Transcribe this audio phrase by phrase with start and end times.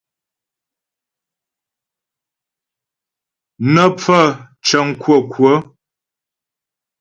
[3.73, 4.23] Nə́ pfaə̂
[4.65, 5.55] cəŋ kwə́kwə́.